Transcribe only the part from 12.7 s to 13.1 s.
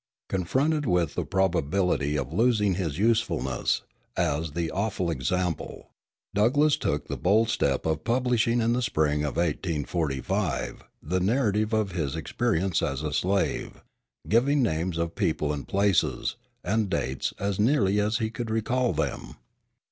as